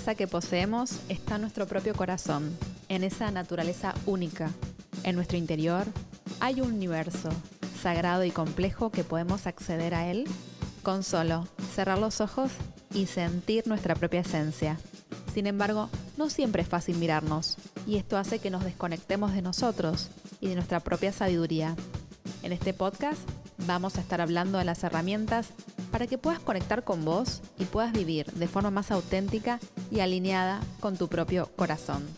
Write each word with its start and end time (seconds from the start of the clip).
que 0.00 0.26
poseemos 0.26 0.98
está 1.08 1.38
nuestro 1.38 1.66
propio 1.66 1.94
corazón, 1.94 2.56
en 2.88 3.04
esa 3.04 3.30
naturaleza 3.30 3.94
única. 4.06 4.50
En 5.04 5.14
nuestro 5.14 5.36
interior 5.36 5.86
hay 6.40 6.62
un 6.62 6.72
universo 6.72 7.28
sagrado 7.80 8.24
y 8.24 8.30
complejo 8.30 8.90
que 8.90 9.04
podemos 9.04 9.46
acceder 9.46 9.94
a 9.94 10.10
él 10.10 10.24
con 10.82 11.04
solo 11.04 11.46
cerrar 11.74 11.98
los 11.98 12.20
ojos 12.20 12.50
y 12.92 13.06
sentir 13.06 13.68
nuestra 13.68 13.94
propia 13.94 14.20
esencia. 14.20 14.78
Sin 15.32 15.46
embargo, 15.46 15.90
no 16.16 16.28
siempre 16.30 16.62
es 16.62 16.68
fácil 16.68 16.96
mirarnos, 16.96 17.56
y 17.86 17.96
esto 17.96 18.16
hace 18.16 18.38
que 18.38 18.50
nos 18.50 18.64
desconectemos 18.64 19.32
de 19.32 19.42
nosotros 19.42 20.08
y 20.40 20.48
de 20.48 20.56
nuestra 20.56 20.80
propia 20.80 21.12
sabiduría. 21.12 21.76
En 22.42 22.52
este 22.52 22.72
podcast 22.74 23.20
vamos 23.66 23.96
a 23.96 24.00
estar 24.00 24.20
hablando 24.20 24.58
de 24.58 24.64
las 24.64 24.82
herramientas 24.82 25.50
para 26.00 26.08
que 26.08 26.16
puedas 26.16 26.40
conectar 26.40 26.82
con 26.82 27.04
vos 27.04 27.42
y 27.58 27.66
puedas 27.66 27.92
vivir 27.92 28.24
de 28.32 28.48
forma 28.48 28.70
más 28.70 28.90
auténtica 28.90 29.60
y 29.90 30.00
alineada 30.00 30.62
con 30.80 30.96
tu 30.96 31.08
propio 31.08 31.50
corazón. 31.56 32.08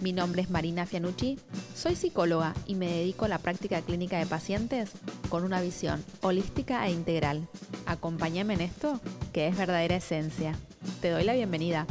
Mi 0.00 0.12
nombre 0.12 0.42
es 0.42 0.48
Marina 0.48 0.86
Fianucci, 0.86 1.36
soy 1.74 1.96
psicóloga 1.96 2.54
y 2.68 2.76
me 2.76 2.86
dedico 2.86 3.24
a 3.24 3.28
la 3.28 3.40
práctica 3.40 3.82
clínica 3.82 4.16
de 4.20 4.26
pacientes 4.26 4.92
con 5.28 5.42
una 5.42 5.60
visión 5.60 6.04
holística 6.20 6.86
e 6.86 6.92
integral. 6.92 7.48
Acompáñame 7.86 8.54
en 8.54 8.60
esto, 8.60 9.00
que 9.32 9.48
es 9.48 9.56
verdadera 9.56 9.96
esencia. 9.96 10.56
Te 11.00 11.10
doy 11.10 11.24
la 11.24 11.34
bienvenida. 11.34 11.84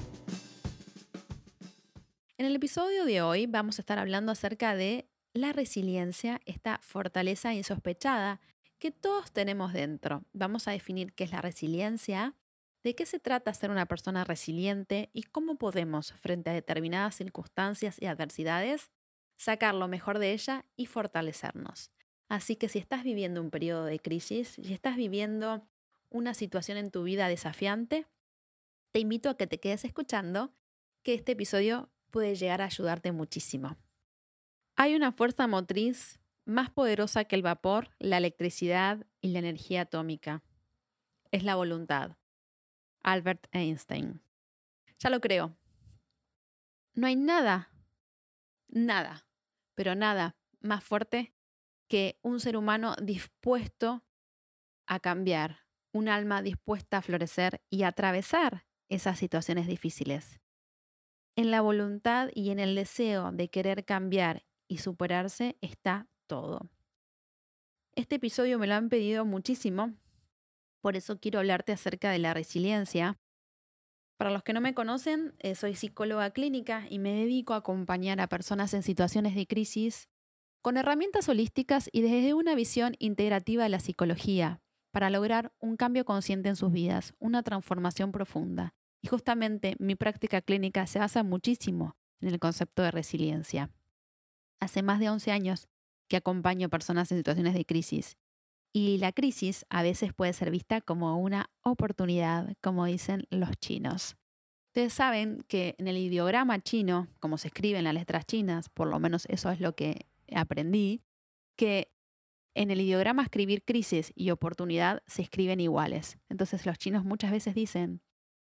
En 2.38 2.46
el 2.46 2.56
episodio 2.56 3.04
de 3.04 3.22
hoy 3.22 3.46
vamos 3.46 3.78
a 3.78 3.81
estar 3.81 4.00
hablando 4.00 4.31
acerca 4.31 4.74
de 4.74 5.09
la 5.34 5.52
resiliencia, 5.52 6.40
esta 6.46 6.80
fortaleza 6.81 7.54
insospechada 7.54 8.40
que 8.80 8.92
todos 8.92 9.31
tenemos 9.31 9.73
dentro. 9.73 10.23
Vamos 10.34 10.68
a 10.68 10.72
definir 10.72 11.14
qué 11.14 11.23
es 11.23 11.31
la 11.31 11.42
resiliencia, 11.42 12.36
de 12.84 12.95
qué 12.95 13.06
se 13.06 13.20
trata 13.20 13.54
ser 13.54 13.72
una 13.72 13.88
persona 13.88 14.23
resiliente 14.23 15.09
y 15.14 15.23
cómo 15.23 15.56
podemos, 15.56 16.14
frente 16.14 16.52
a 16.52 16.54
determinadas 16.54 17.16
circunstancias 17.16 17.98
y 18.00 18.06
adversidades, 18.06 18.92
sacar 19.36 19.73
lo 19.73 19.88
mejor 19.88 20.20
de 20.20 20.34
ella 20.34 20.66
y 20.76 20.86
fortalecernos. 20.86 21.92
Así 22.28 22.56
que 22.56 22.70
si 22.70 22.80
estás 22.80 23.03
viviendo 23.03 23.42
un 23.42 23.50
periodo 23.50 23.86
de 23.86 24.00
crisis, 24.00 24.59
si 24.62 24.73
estás 24.73 24.98
viviendo 24.98 25.68
una 26.09 26.34
situación 26.34 26.78
en 26.78 26.92
tu 26.92 27.03
vida 27.03 27.28
desafiante, 27.28 28.06
te 28.92 29.00
invito 29.00 29.30
a 29.30 29.38
que 29.38 29.48
te 29.48 29.59
quedes 29.59 29.84
escuchando, 29.84 30.53
que 31.03 31.14
este 31.14 31.34
episodio 31.34 31.90
puede 32.12 32.36
llegar 32.36 32.62
a 32.62 32.66
ayudarte 32.66 33.12
muchísimo. 33.12 33.78
Hay 34.76 34.96
una 34.96 35.12
fuerza 35.12 35.48
motriz 35.48 36.20
más 36.46 36.70
poderosa 36.70 37.26
que 37.26 37.36
el 37.36 37.42
vapor, 37.42 37.90
la 38.00 38.18
electricidad 38.18 39.06
y 39.22 39.30
la 39.30 39.40
energía 39.40 39.82
atómica. 39.82 40.44
Es 41.32 41.44
la 41.44 41.56
voluntad. 41.56 42.18
Albert 43.04 43.48
Einstein. 43.52 44.22
Ya 45.00 45.10
lo 45.10 45.20
creo. 45.20 45.58
No 46.94 47.08
hay 47.08 47.16
nada, 47.16 47.72
nada, 48.68 49.28
pero 49.74 49.96
nada 49.96 50.38
más 50.62 50.84
fuerte 50.84 51.34
que 51.88 52.18
un 52.22 52.40
ser 52.40 52.58
humano 52.58 52.96
dispuesto 53.02 54.04
a 54.88 55.00
cambiar, 55.00 55.66
un 55.92 56.08
alma 56.08 56.42
dispuesta 56.42 56.98
a 56.98 57.02
florecer 57.02 57.62
y 57.69 57.84
a 57.84 57.90
atravesar 57.90 58.66
esas 58.88 59.19
situaciones 59.19 59.68
difíciles 59.68 60.40
en 61.36 61.52
la 61.52 61.62
voluntad 61.62 62.30
y 62.34 62.50
en 62.52 62.59
el 62.59 62.75
deseo 62.75 63.31
de 63.31 63.50
querer 63.50 63.86
cambiar 63.86 64.46
y 64.68 64.78
superarse 64.78 65.58
está 65.62 66.08
todo. 66.28 66.69
Este 67.96 68.16
episodio 68.16 68.59
me 68.59 68.68
lo 68.68 68.75
han 68.75 68.90
pedido 68.90 69.25
muchísimo, 69.25 69.94
por 70.81 70.96
eso 70.96 71.19
quiero 71.19 71.40
hablarte 71.40 71.72
acerca 71.72 72.12
de 72.12 72.19
la 72.19 72.34
resiliencia. 72.34 73.18
Para 74.18 74.31
los 74.31 74.44
que 74.44 74.53
no 74.53 74.62
me 74.62 74.74
conocen, 74.74 75.34
eh, 75.40 75.56
soy 75.56 75.75
psicóloga 75.75 76.30
clínica 76.31 76.86
y 76.90 77.00
me 77.00 77.13
dedico 77.13 77.53
a 77.53 77.58
acompañar 77.58 78.22
a 78.22 78.28
personas 78.28 78.74
en 78.74 78.84
situaciones 78.84 79.34
de 79.36 79.47
crisis 79.47 80.09
con 80.62 80.78
herramientas 80.78 81.28
holísticas 81.30 81.90
y 81.91 82.02
desde 82.02 82.34
una 82.34 82.56
visión 82.56 82.96
integrativa 83.00 83.63
de 83.63 83.69
la 83.69 83.80
psicología 83.80 84.62
para 84.92 85.09
lograr 85.09 85.53
un 85.59 85.75
cambio 85.75 86.06
consciente 86.06 86.50
en 86.50 86.56
sus 86.56 86.72
vidas, 86.72 87.13
una 87.19 87.44
transformación 87.44 88.12
profunda. 88.12 88.74
Y 89.02 89.07
justamente 89.07 89.75
mi 89.80 89.96
práctica 89.96 90.42
clínica 90.42 90.88
se 90.88 91.00
basa 91.00 91.24
muchísimo 91.24 91.97
en 92.22 92.30
el 92.30 92.40
concepto 92.40 92.81
de 92.81 92.92
resiliencia. 92.92 93.69
Hace 94.59 94.84
más 94.84 95.00
de 95.00 95.09
11 95.09 95.31
años 95.31 95.68
que 96.08 96.18
acompaño 96.18 96.70
personas 96.70 97.12
en 97.12 97.18
situaciones 97.18 97.54
de 97.54 97.66
crisis. 97.66 98.18
Y 98.74 98.98
la 98.98 99.12
crisis 99.12 99.66
a 99.70 99.84
veces 99.84 100.14
puede 100.14 100.34
ser 100.34 100.52
vista 100.52 100.82
como 100.82 101.18
una 101.18 101.50
oportunidad, 101.62 102.56
como 102.62 102.86
dicen 102.86 103.26
los 103.30 103.52
chinos. 103.60 104.18
Ustedes 104.68 104.92
saben 104.92 105.46
que 105.48 105.76
en 105.78 105.88
el 105.88 105.98
ideograma 105.98 106.60
chino, 106.60 107.08
como 107.22 107.38
se 107.38 107.48
escribe 107.48 107.78
en 107.78 107.86
las 107.86 107.94
letras 107.94 108.26
chinas, 108.26 108.68
por 108.68 108.88
lo 108.88 109.00
menos 109.00 109.26
eso 109.28 109.50
es 109.50 109.62
lo 109.62 109.74
que 109.74 110.08
aprendí, 110.36 111.06
que 111.56 111.94
en 112.54 112.72
el 112.72 112.82
ideograma 112.82 113.24
escribir 113.24 113.64
crisis 113.64 114.12
y 114.16 114.32
oportunidad 114.32 115.02
se 115.08 115.22
escriben 115.22 115.62
iguales. 115.62 116.18
Entonces 116.28 116.66
los 116.66 116.78
chinos 116.78 117.06
muchas 117.06 117.32
veces 117.32 117.56
dicen 117.56 118.02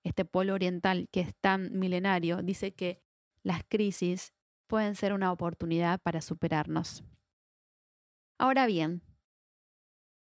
este 0.04 0.26
polo 0.26 0.54
oriental 0.54 1.08
que 1.10 1.22
es 1.22 1.36
tan 1.36 1.78
milenario, 1.78 2.42
dice 2.44 2.74
que 2.74 3.02
las 3.44 3.64
crisis 3.68 4.34
pueden 4.68 4.96
ser 4.96 5.14
una 5.14 5.32
oportunidad 5.32 6.00
para 6.02 6.22
superarnos. 6.22 7.04
Ahora 8.42 8.66
bien, 8.66 9.04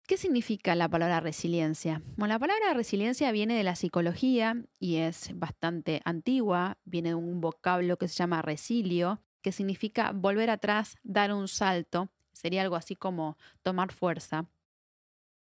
¿qué 0.08 0.16
significa 0.16 0.74
la 0.74 0.88
palabra 0.88 1.20
resiliencia? 1.20 2.02
Bueno, 2.16 2.34
la 2.34 2.40
palabra 2.40 2.74
resiliencia 2.74 3.30
viene 3.30 3.56
de 3.56 3.62
la 3.62 3.76
psicología 3.76 4.56
y 4.80 4.96
es 4.96 5.30
bastante 5.38 6.02
antigua, 6.04 6.78
viene 6.84 7.10
de 7.10 7.14
un 7.14 7.40
vocablo 7.40 7.96
que 7.96 8.08
se 8.08 8.16
llama 8.16 8.42
resilio, 8.42 9.22
que 9.40 9.52
significa 9.52 10.10
volver 10.10 10.50
atrás, 10.50 10.96
dar 11.04 11.32
un 11.32 11.46
salto, 11.46 12.10
sería 12.32 12.62
algo 12.62 12.74
así 12.74 12.96
como 12.96 13.38
tomar 13.62 13.92
fuerza. 13.92 14.50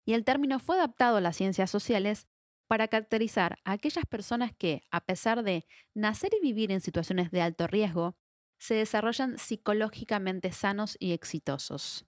Y 0.05 0.13
el 0.13 0.23
término 0.23 0.57
fue 0.59 0.77
adaptado 0.77 1.17
a 1.17 1.21
las 1.21 1.35
ciencias 1.35 1.69
sociales 1.69 2.25
para 2.67 2.87
caracterizar 2.87 3.59
a 3.65 3.73
aquellas 3.73 4.05
personas 4.05 4.53
que, 4.57 4.83
a 4.91 5.01
pesar 5.01 5.43
de 5.43 5.65
nacer 5.93 6.31
y 6.37 6.41
vivir 6.41 6.71
en 6.71 6.79
situaciones 6.79 7.31
de 7.31 7.41
alto 7.41 7.67
riesgo, 7.67 8.15
se 8.59 8.75
desarrollan 8.75 9.37
psicológicamente 9.37 10.53
sanos 10.53 10.95
y 11.01 11.11
exitosos. 11.11 12.05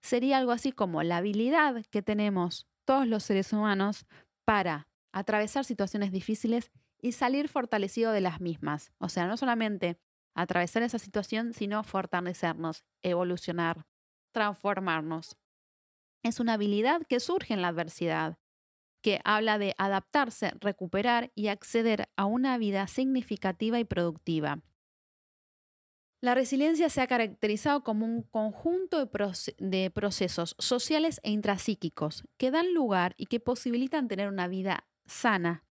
Sería 0.00 0.38
algo 0.38 0.52
así 0.52 0.72
como 0.72 1.02
la 1.02 1.18
habilidad 1.18 1.84
que 1.90 2.02
tenemos 2.02 2.66
todos 2.84 3.06
los 3.06 3.22
seres 3.22 3.52
humanos 3.52 4.06
para 4.44 4.88
atravesar 5.12 5.64
situaciones 5.64 6.12
difíciles 6.12 6.70
y 7.00 7.12
salir 7.12 7.48
fortalecido 7.48 8.12
de 8.12 8.20
las 8.20 8.40
mismas. 8.40 8.92
O 8.98 9.08
sea, 9.08 9.26
no 9.26 9.36
solamente 9.36 9.98
atravesar 10.34 10.82
esa 10.82 10.98
situación, 10.98 11.52
sino 11.52 11.82
fortalecernos, 11.82 12.84
evolucionar, 13.02 13.86
transformarnos. 14.32 15.36
Es 16.22 16.40
una 16.40 16.54
habilidad 16.54 17.02
que 17.08 17.20
surge 17.20 17.54
en 17.54 17.62
la 17.62 17.68
adversidad 17.68 18.38
que 19.02 19.20
habla 19.24 19.58
de 19.58 19.74
adaptarse, 19.78 20.52
recuperar 20.60 21.30
y 21.34 21.48
acceder 21.48 22.08
a 22.16 22.26
una 22.26 22.58
vida 22.58 22.86
significativa 22.88 23.78
y 23.78 23.84
productiva. 23.84 24.60
La 26.20 26.34
resiliencia 26.34 26.90
se 26.90 27.00
ha 27.00 27.06
caracterizado 27.06 27.84
como 27.84 28.04
un 28.04 28.22
conjunto 28.22 28.98
de, 29.58 29.90
procesos 29.90 30.56
sociales 30.58 31.20
e 31.22 31.30
intrapsíquicos 31.30 32.24
que 32.36 32.50
dan 32.50 32.74
lugar 32.74 33.14
y 33.16 33.26
que 33.26 33.38
posibilitan 33.38 34.08
tener 34.08 34.28
una 34.28 34.48
vida 34.48 34.88
sana 35.06 35.64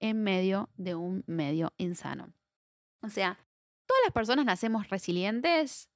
en 0.00 0.22
medio 0.24 0.70
de 0.74 0.96
un 0.96 1.22
medio 1.28 1.72
insano. 1.76 2.34
O 3.00 3.08
sea, 3.08 3.38
¿todas 3.86 4.02
las 4.04 4.12
personas 4.12 4.44
nacemos 4.44 4.88
resilientes? 4.88 5.88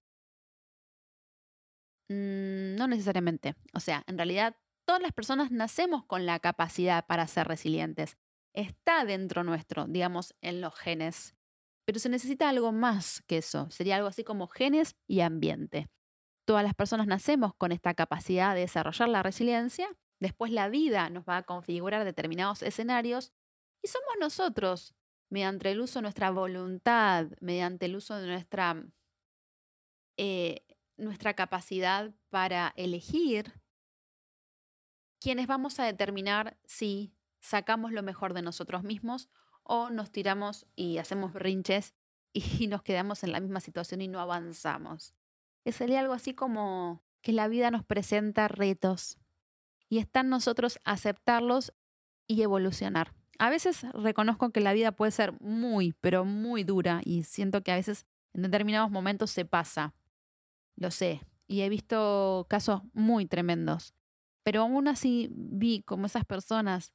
Mm, 2.09 2.77
no 2.77 2.87
necesariamente. 2.87 3.57
O 3.75 3.81
sea, 3.81 4.05
en 4.07 4.17
realidad 4.17 4.57
todas 4.87 5.03
las 5.03 5.13
personas 5.13 5.51
nacemos 5.51 6.05
con 6.05 6.27
la 6.27 6.39
capacidad 6.39 7.07
para 7.07 7.27
ser 7.27 7.49
resilientes. 7.49 8.17
Está 8.55 9.05
dentro 9.05 9.43
nuestro, 9.43 9.87
digamos, 9.87 10.35
en 10.41 10.61
los 10.61 10.77
genes. 10.77 11.36
Pero 11.87 12.01
se 12.01 12.09
necesita 12.09 12.49
algo 12.49 12.73
más 12.73 13.23
que 13.23 13.39
eso. 13.39 13.71
Sería 13.71 13.97
algo 13.97 14.09
así 14.09 14.25
como 14.25 14.49
genes 14.49 14.97
y 15.07 15.21
ambiente. 15.21 15.89
Todas 16.45 16.65
las 16.65 16.75
personas 16.75 17.07
nacemos 17.07 17.55
con 17.55 17.73
esta 17.73 17.95
capacidad 17.95 18.55
de 18.55 18.61
desarrollar 18.61 19.09
la 19.09 19.23
resiliencia. 19.23 19.89
Después 20.21 20.51
la 20.51 20.69
vida 20.69 21.09
nos 21.11 21.25
va 21.25 21.39
a 21.39 21.43
configurar 21.45 22.05
determinados 22.05 22.63
escenarios 22.63 23.33
y 23.83 23.89
somos 23.89 24.15
nosotros, 24.19 24.95
mediante 25.31 25.71
el 25.71 25.81
uso 25.81 26.01
de 26.01 26.03
nuestra 26.03 26.31
voluntad, 26.31 27.29
mediante 27.41 27.87
el 27.87 27.97
uso 27.97 28.17
de 28.17 28.27
nuestra, 28.27 28.85
eh, 30.17 30.65
nuestra 30.97 31.35
capacidad 31.35 32.13
para 32.31 32.73
elegir 32.77 33.53
quienes 35.21 35.47
vamos 35.47 35.79
a 35.79 35.85
determinar 35.85 36.59
si 36.65 37.13
sacamos 37.41 37.93
lo 37.93 38.03
mejor 38.03 38.35
de 38.35 38.43
nosotros 38.43 38.83
mismos 38.83 39.29
o 39.67 39.91
nos 39.91 40.11
tiramos 40.11 40.67
y 40.77 40.99
hacemos 40.99 41.35
rinches 41.35 41.95
y 42.33 42.67
nos 42.69 42.83
quedamos 42.83 43.25
en 43.25 43.33
la 43.33 43.41
misma 43.41 43.61
situación 43.61 44.01
y 44.01 44.09
no 44.09 44.21
avanzamos. 44.21 45.15
sería 45.67 46.01
algo 46.01 46.15
así 46.15 46.35
como 46.35 47.03
que 47.23 47.33
la 47.33 47.49
vida 47.49 47.71
nos 47.71 47.85
presenta 47.85 48.49
retos 48.49 49.19
y 49.89 49.99
está 49.99 50.21
en 50.21 50.29
nosotros 50.29 50.79
aceptarlos 50.85 51.73
y 52.27 52.43
evolucionar. 52.43 53.15
A 53.39 53.51
veces 53.51 53.83
reconozco 53.93 54.51
que 54.51 54.61
la 54.61 54.73
vida 54.73 54.93
puede 54.93 55.13
ser 55.13 55.39
muy, 55.41 55.93
pero 56.01 56.25
muy 56.25 56.65
dura 56.65 57.01
y 57.05 57.25
siento 57.25 57.63
que 57.63 57.73
a 57.73 57.77
veces 57.77 58.07
en 58.33 58.43
determinados 58.43 58.91
momentos 58.91 59.31
se 59.31 59.45
pasa. 59.45 59.95
Lo 60.77 60.91
sé. 60.91 61.23
Y 61.47 61.61
he 61.61 61.69
visto 61.69 62.47
casos 62.49 62.83
muy 62.93 63.27
tremendos. 63.27 63.95
Pero 64.43 64.63
aún 64.63 64.89
así 64.89 65.29
vi 65.33 65.83
como 65.83 66.07
esas 66.07 66.25
personas 66.25 66.93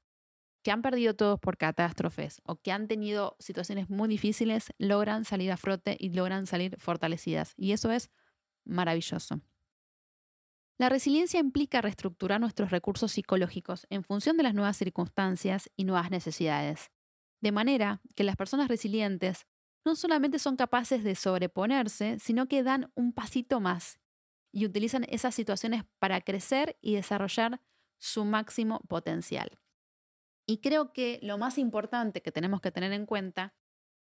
que 0.64 0.72
han 0.72 0.82
perdido 0.82 1.16
todos 1.16 1.40
por 1.40 1.58
catástrofes 1.58 2.42
o 2.46 2.62
que 2.62 2.72
han 2.72 2.88
tenido 2.88 3.36
situaciones 3.40 3.90
muy 3.90 4.08
difíciles 4.08 4.72
logran 4.78 5.26
salir 5.26 5.52
a 5.52 5.58
frote 5.58 5.98
y 6.00 6.10
logran 6.10 6.48
salir 6.48 6.78
fortalecidas. 6.80 7.54
Y 7.58 7.72
eso 7.72 7.92
es 7.92 8.12
maravilloso. 8.64 9.42
La 10.78 10.90
resiliencia 10.90 11.40
implica 11.40 11.82
reestructurar 11.82 12.40
nuestros 12.40 12.72
recursos 12.72 13.12
psicológicos 13.12 13.86
en 13.90 14.04
función 14.04 14.38
de 14.38 14.44
las 14.44 14.56
nuevas 14.56 14.78
circunstancias 14.78 15.70
y 15.76 15.84
nuevas 15.84 16.10
necesidades, 16.10 16.92
de 17.40 17.52
manera 17.52 18.02
que 18.16 18.24
las 18.24 18.36
personas 18.36 18.68
resilientes 18.68 19.46
no 19.86 19.96
solamente 19.96 20.40
son 20.40 20.56
capaces 20.56 21.04
de 21.04 21.16
sobreponerse, 21.16 22.18
sino 22.20 22.48
que 22.48 22.64
dan 22.64 22.92
un 22.96 23.14
pasito 23.14 23.60
más 23.60 24.00
y 24.52 24.66
utilizan 24.66 25.06
esas 25.10 25.34
situaciones 25.34 25.84
para 26.00 26.22
crecer 26.22 26.78
y 26.82 26.96
desarrollar 26.96 27.62
su 28.00 28.26
máximo 28.26 28.82
potencial. 28.88 29.60
Y 30.52 30.58
creo 30.58 30.92
que 30.92 31.18
lo 31.22 31.38
más 31.38 31.58
importante 31.58 32.22
que 32.22 32.34
tenemos 32.34 32.60
que 32.60 32.74
tener 32.74 32.92
en 32.92 33.06
cuenta 33.06 33.54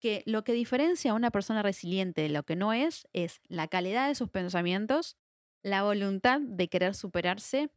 que 0.00 0.22
lo 0.24 0.44
que 0.44 0.54
diferencia 0.54 1.10
a 1.10 1.14
una 1.14 1.30
persona 1.30 1.62
resiliente 1.62 2.22
de 2.22 2.30
lo 2.30 2.42
que 2.44 2.56
no 2.56 2.72
es 2.72 3.06
es 3.12 3.42
la 3.48 3.68
calidad 3.68 4.08
de 4.08 4.14
sus 4.14 4.30
pensamientos, 4.30 5.18
la 5.62 5.82
voluntad 5.82 6.40
de 6.40 6.68
querer 6.68 6.94
superarse 6.94 7.70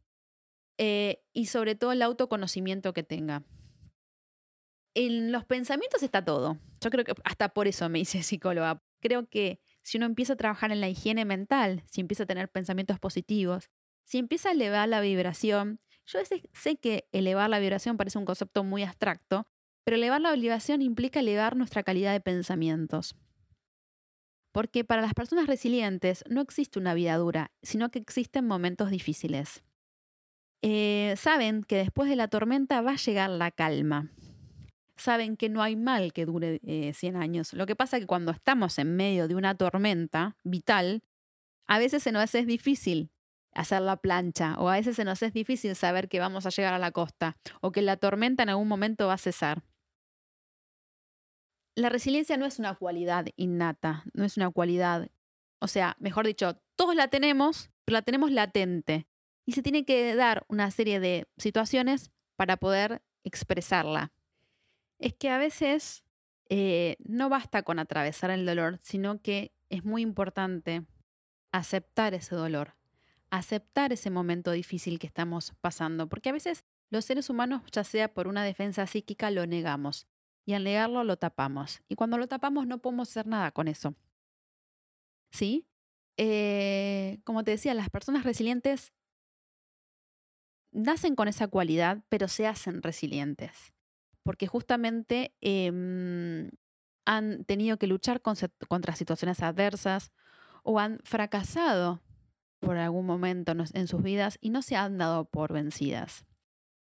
eh, 0.78 1.22
y 1.34 1.48
sobre 1.48 1.74
todo 1.74 1.92
el 1.92 2.00
autoconocimiento 2.00 2.94
que 2.94 3.02
tenga. 3.02 3.44
En 4.94 5.32
los 5.32 5.44
pensamientos 5.44 6.02
está 6.02 6.24
todo. 6.24 6.56
Yo 6.80 6.88
creo 6.88 7.04
que 7.04 7.12
hasta 7.24 7.50
por 7.50 7.68
eso 7.68 7.86
me 7.90 7.98
hice 8.00 8.22
psicóloga. 8.22 8.82
Creo 9.02 9.28
que 9.28 9.60
si 9.82 9.98
uno 9.98 10.06
empieza 10.06 10.32
a 10.32 10.36
trabajar 10.36 10.72
en 10.72 10.80
la 10.80 10.88
higiene 10.88 11.26
mental, 11.26 11.82
si 11.84 12.00
empieza 12.00 12.22
a 12.22 12.26
tener 12.26 12.48
pensamientos 12.48 12.98
positivos, 12.98 13.68
si 14.02 14.16
empieza 14.16 14.48
a 14.48 14.52
elevar 14.52 14.88
la 14.88 15.02
vibración, 15.02 15.78
yo 16.06 16.18
sé 16.52 16.76
que 16.76 17.08
elevar 17.12 17.50
la 17.50 17.58
vibración 17.58 17.96
parece 17.96 18.18
un 18.18 18.24
concepto 18.24 18.64
muy 18.64 18.82
abstracto, 18.82 19.46
pero 19.84 19.96
elevar 19.96 20.20
la 20.20 20.32
vibración 20.32 20.82
implica 20.82 21.20
elevar 21.20 21.56
nuestra 21.56 21.82
calidad 21.82 22.12
de 22.12 22.20
pensamientos. 22.20 23.16
Porque 24.52 24.84
para 24.84 25.02
las 25.02 25.14
personas 25.14 25.46
resilientes 25.46 26.24
no 26.28 26.40
existe 26.40 26.78
una 26.78 26.94
vida 26.94 27.16
dura, 27.16 27.52
sino 27.62 27.90
que 27.90 27.98
existen 27.98 28.46
momentos 28.46 28.90
difíciles. 28.90 29.62
Eh, 30.60 31.14
saben 31.16 31.64
que 31.64 31.76
después 31.76 32.08
de 32.08 32.16
la 32.16 32.28
tormenta 32.28 32.82
va 32.82 32.92
a 32.92 32.96
llegar 32.96 33.30
la 33.30 33.50
calma. 33.50 34.10
Saben 34.96 35.36
que 35.36 35.48
no 35.48 35.62
hay 35.62 35.74
mal 35.74 36.12
que 36.12 36.26
dure 36.26 36.60
100 36.92 37.16
eh, 37.16 37.18
años. 37.18 37.54
Lo 37.54 37.66
que 37.66 37.74
pasa 37.74 37.96
es 37.96 38.02
que 38.02 38.06
cuando 38.06 38.30
estamos 38.30 38.78
en 38.78 38.94
medio 38.94 39.26
de 39.26 39.34
una 39.34 39.56
tormenta 39.56 40.36
vital, 40.44 41.02
a 41.66 41.78
veces 41.78 42.02
se 42.02 42.12
nos 42.12 42.34
es 42.34 42.46
difícil 42.46 43.10
hacer 43.54 43.82
la 43.82 43.96
plancha 43.96 44.56
o 44.58 44.68
a 44.68 44.74
veces 44.74 44.96
se 44.96 45.04
nos 45.04 45.22
es 45.22 45.32
difícil 45.32 45.76
saber 45.76 46.08
que 46.08 46.20
vamos 46.20 46.46
a 46.46 46.50
llegar 46.50 46.74
a 46.74 46.78
la 46.78 46.92
costa 46.92 47.36
o 47.60 47.72
que 47.72 47.82
la 47.82 47.96
tormenta 47.96 48.42
en 48.42 48.50
algún 48.50 48.68
momento 48.68 49.06
va 49.06 49.14
a 49.14 49.18
cesar. 49.18 49.62
La 51.74 51.88
resiliencia 51.88 52.36
no 52.36 52.46
es 52.46 52.58
una 52.58 52.74
cualidad 52.74 53.26
innata, 53.36 54.04
no 54.12 54.24
es 54.24 54.36
una 54.36 54.50
cualidad, 54.50 55.08
o 55.58 55.68
sea, 55.68 55.96
mejor 55.98 56.26
dicho, 56.26 56.60
todos 56.76 56.94
la 56.94 57.08
tenemos, 57.08 57.70
pero 57.84 57.96
la 57.98 58.02
tenemos 58.02 58.30
latente 58.30 59.06
y 59.46 59.52
se 59.52 59.62
tiene 59.62 59.84
que 59.84 60.14
dar 60.14 60.44
una 60.48 60.70
serie 60.70 61.00
de 61.00 61.26
situaciones 61.38 62.10
para 62.36 62.56
poder 62.56 63.02
expresarla. 63.24 64.12
Es 64.98 65.14
que 65.14 65.30
a 65.30 65.38
veces 65.38 66.04
eh, 66.48 66.96
no 67.00 67.28
basta 67.28 67.62
con 67.62 67.78
atravesar 67.78 68.30
el 68.30 68.44
dolor, 68.44 68.78
sino 68.82 69.20
que 69.22 69.54
es 69.70 69.84
muy 69.84 70.02
importante 70.02 70.84
aceptar 71.52 72.14
ese 72.14 72.34
dolor, 72.34 72.74
aceptar 73.32 73.94
ese 73.94 74.10
momento 74.10 74.52
difícil 74.52 74.98
que 74.98 75.06
estamos 75.06 75.54
pasando, 75.62 76.06
porque 76.06 76.28
a 76.28 76.32
veces 76.32 76.64
los 76.90 77.06
seres 77.06 77.30
humanos, 77.30 77.62
ya 77.72 77.82
sea 77.82 78.12
por 78.12 78.28
una 78.28 78.44
defensa 78.44 78.86
psíquica, 78.86 79.30
lo 79.30 79.46
negamos 79.46 80.06
y 80.44 80.52
al 80.52 80.64
negarlo 80.64 81.02
lo 81.02 81.16
tapamos. 81.16 81.82
Y 81.88 81.94
cuando 81.94 82.18
lo 82.18 82.28
tapamos 82.28 82.66
no 82.66 82.78
podemos 82.78 83.08
hacer 83.08 83.26
nada 83.26 83.50
con 83.50 83.68
eso. 83.68 83.94
¿Sí? 85.32 85.66
Eh, 86.18 87.20
como 87.24 87.42
te 87.42 87.52
decía, 87.52 87.72
las 87.72 87.88
personas 87.88 88.24
resilientes 88.24 88.92
nacen 90.70 91.14
con 91.16 91.26
esa 91.26 91.48
cualidad, 91.48 92.04
pero 92.10 92.28
se 92.28 92.46
hacen 92.46 92.82
resilientes. 92.82 93.72
Porque 94.22 94.46
justamente 94.46 95.34
em, 95.40 96.50
han 97.06 97.44
tenido 97.44 97.78
que 97.78 97.86
luchar 97.86 98.20
contra 98.20 98.94
situaciones 98.94 99.42
adversas 99.42 100.12
o 100.64 100.78
han 100.78 101.00
fracasado 101.02 102.02
por 102.62 102.78
algún 102.78 103.04
momento 103.04 103.52
en 103.52 103.88
sus 103.88 104.02
vidas 104.02 104.38
y 104.40 104.50
no 104.50 104.62
se 104.62 104.76
han 104.76 104.96
dado 104.96 105.24
por 105.24 105.52
vencidas. 105.52 106.24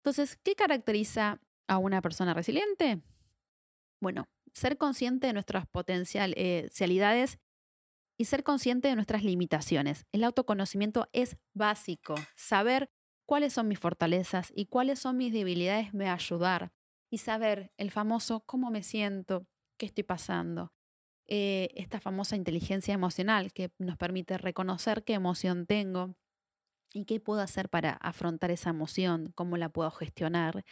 Entonces, 0.01 0.39
¿qué 0.43 0.55
caracteriza 0.55 1.41
a 1.67 1.79
una 1.79 2.03
persona 2.03 2.35
resiliente? 2.35 3.03
Bueno, 4.01 4.29
ser 4.53 4.77
consciente 4.77 5.27
de 5.27 5.33
nuestras 5.33 5.67
potencialidades 5.67 7.39
y 8.19 8.27
ser 8.27 8.45
consciente 8.45 8.89
de 8.89 8.95
nuestras 8.95 9.25
limitaciones. 9.25 10.05
El 10.13 10.25
autoconocimiento 10.25 11.09
es 11.13 11.39
básico. 11.55 12.15
Saber 12.37 12.91
cuáles 13.27 13.55
son 13.55 13.67
mis 13.67 13.79
fortalezas 13.79 14.53
y 14.55 14.67
cuáles 14.67 14.99
son 14.99 15.17
mis 15.17 15.33
debilidades 15.33 15.95
me 15.95 16.05
va 16.05 16.13
a 16.13 16.15
ayudar. 16.15 16.73
Y 17.11 17.19
saber 17.19 17.73
el 17.79 17.91
famoso 17.91 18.41
cómo 18.41 18.71
me 18.71 18.83
siento, 18.83 19.47
qué 19.79 19.87
estoy 19.87 20.05
pasando. 20.05 20.73
Eh, 21.33 21.71
esta 21.77 22.01
famosa 22.01 22.35
inteligencia 22.35 22.93
emocional 22.93 23.53
que 23.53 23.71
nos 23.79 23.97
permite 23.97 24.37
reconocer 24.37 25.05
qué 25.05 25.15
emoción 25.15 25.65
tengo 25.65 26.17
y 26.93 27.05
qué 27.05 27.21
puedo 27.21 27.41
hacer 27.41 27.69
para 27.69 27.93
afrontar 27.93 28.51
esa 28.51 28.71
emoción, 28.71 29.31
cómo 29.37 29.57
la 29.57 29.69
puedo 29.69 29.93
gestionar 29.93 30.65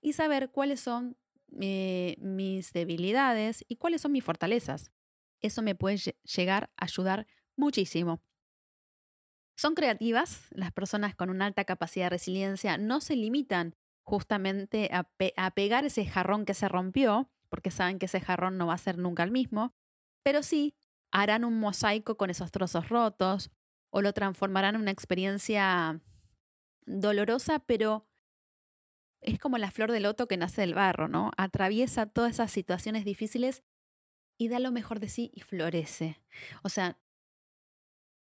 y 0.00 0.14
saber 0.14 0.50
cuáles 0.50 0.80
son 0.80 1.18
eh, 1.60 2.16
mis 2.20 2.72
debilidades 2.72 3.66
y 3.68 3.76
cuáles 3.76 4.00
son 4.00 4.12
mis 4.12 4.24
fortalezas. 4.24 4.92
Eso 5.42 5.60
me 5.60 5.74
puede 5.74 5.98
llegar 6.22 6.70
a 6.78 6.86
ayudar 6.86 7.26
muchísimo. 7.54 8.22
Son 9.58 9.74
creativas, 9.74 10.46
las 10.52 10.72
personas 10.72 11.16
con 11.16 11.28
una 11.28 11.44
alta 11.44 11.64
capacidad 11.64 12.06
de 12.06 12.10
resiliencia 12.10 12.78
no 12.78 13.02
se 13.02 13.14
limitan 13.14 13.76
justamente 14.04 14.88
a, 14.90 15.10
a 15.36 15.50
pegar 15.50 15.84
ese 15.84 16.06
jarrón 16.06 16.46
que 16.46 16.54
se 16.54 16.66
rompió, 16.66 17.30
porque 17.50 17.70
saben 17.70 17.98
que 17.98 18.06
ese 18.06 18.22
jarrón 18.22 18.56
no 18.56 18.68
va 18.68 18.72
a 18.72 18.78
ser 18.78 18.96
nunca 18.96 19.22
el 19.22 19.32
mismo, 19.32 19.74
pero 20.28 20.42
sí 20.42 20.74
harán 21.10 21.42
un 21.42 21.58
mosaico 21.58 22.18
con 22.18 22.28
esos 22.28 22.50
trozos 22.50 22.90
rotos 22.90 23.50
o 23.88 24.02
lo 24.02 24.12
transformarán 24.12 24.74
en 24.74 24.82
una 24.82 24.90
experiencia 24.90 26.02
dolorosa, 26.84 27.60
pero 27.60 28.06
es 29.22 29.38
como 29.38 29.56
la 29.56 29.70
flor 29.70 29.90
del 29.90 30.02
loto 30.02 30.28
que 30.28 30.36
nace 30.36 30.60
del 30.60 30.74
barro, 30.74 31.08
¿no? 31.08 31.30
Atraviesa 31.38 32.04
todas 32.04 32.32
esas 32.32 32.50
situaciones 32.50 33.06
difíciles 33.06 33.62
y 34.38 34.48
da 34.48 34.58
lo 34.58 34.70
mejor 34.70 35.00
de 35.00 35.08
sí 35.08 35.30
y 35.32 35.40
florece. 35.40 36.20
O 36.62 36.68
sea, 36.68 37.00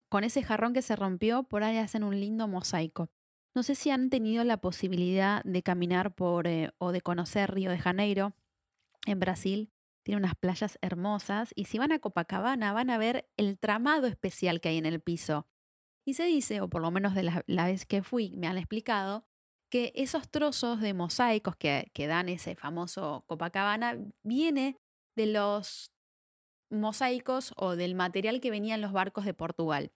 con 0.07 0.23
ese 0.23 0.43
jarrón 0.43 0.71
que 0.71 0.81
se 0.83 0.95
rompió, 0.95 1.43
por 1.43 1.63
ahí 1.63 1.75
hacen 1.75 2.05
un 2.05 2.17
lindo 2.21 2.47
mosaico. 2.47 3.09
No 3.53 3.63
sé 3.63 3.75
si 3.75 3.89
han 3.89 4.09
tenido 4.09 4.45
la 4.45 4.61
posibilidad 4.61 5.43
de 5.43 5.61
caminar 5.61 6.15
por 6.15 6.47
eh, 6.47 6.71
o 6.77 6.93
de 6.93 7.01
conocer 7.01 7.53
Río 7.53 7.69
de 7.69 7.79
Janeiro, 7.79 8.33
en 9.05 9.19
Brasil 9.19 9.73
tiene 10.07 10.19
unas 10.19 10.35
playas 10.35 10.79
hermosas 10.81 11.51
y 11.53 11.65
si 11.65 11.79
van 11.79 11.91
a 11.91 11.99
Copacabana 11.99 12.71
van 12.71 12.89
a 12.89 12.97
ver 12.97 13.29
el 13.35 13.59
tramado 13.59 14.07
especial 14.07 14.61
que 14.61 14.69
hay 14.69 14.77
en 14.77 14.85
el 14.85 15.01
piso. 15.01 15.49
Y 16.05 16.13
se 16.13 16.23
dice, 16.23 16.61
o 16.61 16.69
por 16.69 16.81
lo 16.81 16.91
menos 16.91 17.13
de 17.13 17.23
la, 17.23 17.65
vez 17.65 17.85
que 17.85 18.03
fui 18.03 18.33
me 18.37 18.47
han 18.47 18.57
explicado, 18.57 19.27
que 19.69 19.91
esos 19.95 20.29
trozos 20.29 20.79
de 20.79 20.93
mosaicos 20.93 21.57
que, 21.57 21.91
que 21.93 22.07
dan 22.07 22.29
ese 22.29 22.55
famoso 22.55 23.25
Copacabana 23.27 23.97
viene 24.23 24.77
de 25.17 25.25
los 25.25 25.91
mosaicos 26.71 27.51
o 27.57 27.75
del 27.75 27.93
material 27.93 28.39
que 28.39 28.49
venía 28.49 28.75
en 28.75 28.81
los 28.81 28.93
barcos 28.93 29.25
de 29.25 29.33
Portugal. 29.33 29.91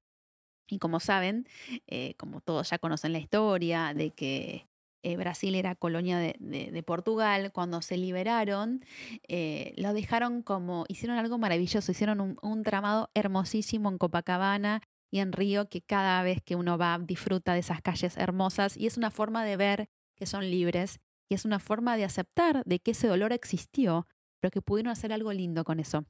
Y 0.67 0.79
como 0.79 0.99
saben, 0.99 1.47
eh, 1.87 2.15
como 2.15 2.41
todos 2.41 2.69
ya 2.69 2.79
conocen 2.79 3.13
la 3.13 3.19
historia 3.19 3.93
de 3.93 4.11
que 4.11 4.67
eh, 5.03 5.17
Brasil 5.17 5.55
era 5.55 5.75
colonia 5.75 6.17
de, 6.17 6.83
Portugal, 6.85 7.51
cuando 7.51 7.81
se 7.81 7.97
liberaron, 7.97 8.83
eh, 9.27 9.73
lo 9.77 9.93
dejaron 9.93 10.41
como, 10.41 10.85
hicieron 10.87 11.17
algo 11.17 11.37
maravilloso, 11.37 11.91
hicieron 11.91 12.21
un, 12.21 12.37
un, 12.41 12.63
tramado 12.63 13.09
hermosísimo 13.13 13.89
en 13.89 13.97
Copacabana 13.97 14.81
y 15.11 15.19
en 15.19 15.31
Río 15.31 15.69
que 15.69 15.81
cada 15.81 16.21
vez 16.23 16.41
que 16.43 16.55
uno 16.55 16.77
va 16.77 16.99
disfruta 16.99 17.53
de 17.53 17.59
esas 17.59 17.81
calles 17.81 18.17
hermosas 18.17 18.77
y 18.77 18.87
es 18.87 18.97
una 18.97 19.11
forma 19.11 19.43
de 19.43 19.57
ver 19.57 19.89
que 20.15 20.25
son 20.25 20.49
libres 20.49 20.99
y 21.29 21.33
es 21.33 21.45
una 21.45 21.59
forma 21.59 21.97
de 21.97 22.03
aceptar 22.03 22.63
de 22.65 22.79
que 22.79 22.91
ese 22.91 23.07
dolor 23.07 23.31
existió, 23.33 24.07
pero 24.39 24.51
que 24.51 24.61
pudieron 24.61 24.91
hacer 24.91 25.13
algo 25.13 25.31
lindo 25.31 25.63
con 25.63 25.79
eso. 25.79 26.05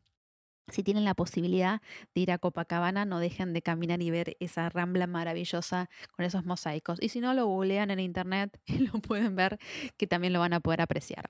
Si 0.67 0.83
tienen 0.83 1.05
la 1.05 1.15
posibilidad 1.15 1.81
de 2.13 2.21
ir 2.21 2.31
a 2.31 2.37
Copacabana, 2.37 3.05
no 3.05 3.19
dejen 3.19 3.53
de 3.53 3.61
caminar 3.61 4.01
y 4.01 4.09
ver 4.09 4.37
esa 4.39 4.69
rambla 4.69 5.07
maravillosa 5.07 5.89
con 6.11 6.25
esos 6.25 6.45
mosaicos. 6.45 7.01
Y 7.01 7.09
si 7.09 7.19
no, 7.19 7.33
lo 7.33 7.45
googlean 7.45 7.91
en 7.91 7.99
internet 7.99 8.59
y 8.65 8.79
lo 8.79 8.93
pueden 8.93 9.35
ver, 9.35 9.59
que 9.97 10.07
también 10.07 10.33
lo 10.33 10.39
van 10.39 10.53
a 10.53 10.59
poder 10.59 10.81
apreciar. 10.81 11.29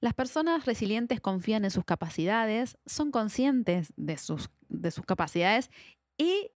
Las 0.00 0.14
personas 0.14 0.66
resilientes 0.66 1.20
confían 1.20 1.64
en 1.64 1.70
sus 1.70 1.84
capacidades, 1.84 2.76
son 2.84 3.10
conscientes 3.10 3.92
de 3.96 4.18
sus, 4.18 4.50
de 4.68 4.90
sus 4.90 5.06
capacidades 5.06 5.70
y 6.18 6.50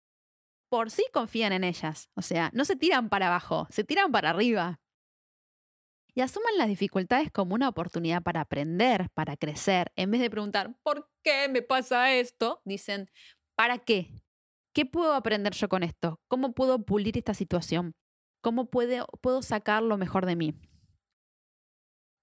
por 0.68 0.90
sí 0.90 1.04
confían 1.12 1.52
en 1.52 1.64
ellas. 1.64 2.10
O 2.14 2.22
sea, 2.22 2.50
no 2.52 2.64
se 2.64 2.76
tiran 2.76 3.08
para 3.08 3.28
abajo, 3.28 3.66
se 3.70 3.84
tiran 3.84 4.12
para 4.12 4.30
arriba. 4.30 4.80
Y 6.18 6.20
asuman 6.20 6.58
las 6.58 6.66
dificultades 6.66 7.30
como 7.30 7.54
una 7.54 7.68
oportunidad 7.68 8.24
para 8.24 8.40
aprender, 8.40 9.08
para 9.14 9.36
crecer. 9.36 9.92
En 9.94 10.10
vez 10.10 10.20
de 10.20 10.28
preguntar, 10.28 10.76
¿por 10.82 11.08
qué 11.22 11.48
me 11.48 11.62
pasa 11.62 12.12
esto? 12.12 12.60
Dicen, 12.64 13.08
¿para 13.54 13.78
qué? 13.78 14.10
¿Qué 14.74 14.84
puedo 14.84 15.12
aprender 15.12 15.52
yo 15.52 15.68
con 15.68 15.84
esto? 15.84 16.20
¿Cómo 16.26 16.54
puedo 16.54 16.84
pulir 16.84 17.16
esta 17.16 17.34
situación? 17.34 17.94
¿Cómo 18.40 18.68
puedo, 18.68 19.06
puedo 19.20 19.42
sacar 19.42 19.84
lo 19.84 19.96
mejor 19.96 20.26
de 20.26 20.34
mí? 20.34 20.54